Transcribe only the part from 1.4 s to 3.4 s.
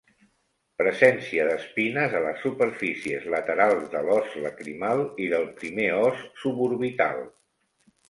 d'espines a les superfícies